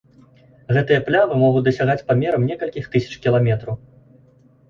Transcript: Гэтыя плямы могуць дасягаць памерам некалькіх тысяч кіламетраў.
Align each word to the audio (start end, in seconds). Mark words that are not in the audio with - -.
Гэтыя 0.75 1.01
плямы 1.09 1.35
могуць 1.43 1.61
дасягаць 1.67 2.05
памерам 2.09 2.47
некалькіх 2.51 2.89
тысяч 2.95 3.13
кіламетраў. 3.27 3.75